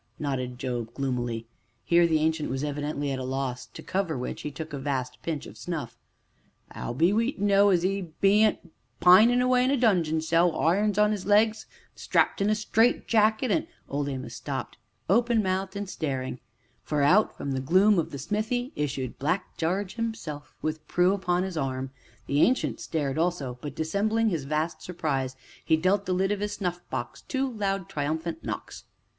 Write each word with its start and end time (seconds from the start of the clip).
nodded 0.17 0.57
Job 0.57 0.91
gloomily. 0.95 1.45
Here 1.85 2.07
the 2.07 2.17
Ancient 2.21 2.49
was 2.49 2.63
evidently 2.63 3.11
at 3.11 3.19
a 3.19 3.23
loss, 3.23 3.67
to 3.67 3.83
cover 3.83 4.17
which, 4.17 4.41
he 4.41 4.49
took 4.49 4.73
a 4.73 4.79
vast 4.79 5.21
pinch 5.21 5.45
of 5.45 5.59
snuff. 5.59 5.95
"'Ow 6.73 6.91
be 6.93 7.13
we 7.13 7.33
to 7.33 7.43
know 7.43 7.69
as 7.69 7.85
'e 7.85 8.09
bean't 8.19 8.71
pinin' 8.99 9.43
away 9.43 9.63
in 9.63 9.69
a 9.69 9.77
dungeon 9.77 10.19
cell 10.19 10.51
wi' 10.53 10.73
irons 10.77 10.97
on 10.97 11.13
'is 11.13 11.27
legs, 11.27 11.67
an' 11.93 11.97
strapped 11.99 12.41
in 12.41 12.49
a 12.49 12.55
straitjacket 12.55 13.51
an" 13.51 13.67
Old 13.91 14.09
Amos 14.09 14.33
stopped, 14.35 14.79
open 15.07 15.43
mouthed 15.43 15.75
and 15.75 15.87
staring, 15.87 16.39
for 16.81 17.03
out 17.03 17.37
from 17.37 17.51
the 17.51 17.61
gloom 17.61 17.99
of 17.99 18.09
the 18.09 18.17
smithy 18.17 18.71
issued 18.75 19.19
Black 19.19 19.55
George 19.55 19.97
himself, 19.97 20.55
with 20.63 20.87
Prue 20.87 21.13
upon 21.13 21.43
his 21.43 21.57
arm. 21.57 21.91
The 22.25 22.41
Ancient 22.41 22.79
stared 22.79 23.19
also, 23.19 23.59
but, 23.61 23.75
dissembling 23.75 24.29
his 24.29 24.45
vast 24.45 24.81
surprise, 24.81 25.35
he 25.63 25.77
dealt 25.77 26.07
the 26.07 26.13
lid 26.15 26.31
of 26.31 26.39
his 26.39 26.53
snuffbox 26.53 27.21
two 27.21 27.51
loud, 27.51 27.87
triumphant 27.87 28.43
knocks. 28.43 28.85